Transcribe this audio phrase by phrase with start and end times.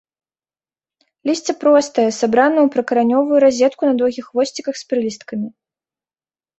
[1.31, 5.47] Лісце простае, сабрана ў прыкаранёвую разетку на доўгіх хвосціках з прылісткамі.